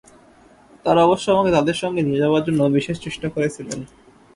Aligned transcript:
তাঁরা 0.85 1.01
অবশ্য 1.07 1.25
আমাকে 1.31 1.51
তাঁদের 1.51 1.77
সঙ্গে 1.81 2.01
নিয়ে 2.01 2.21
যাবার 2.23 2.45
জন্য 2.45 2.59
বিশেষ 2.77 2.97
চেষ্টা 3.01 3.27
করেছিলেন। 3.29 3.79